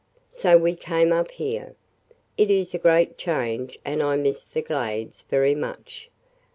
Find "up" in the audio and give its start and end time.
1.13-1.29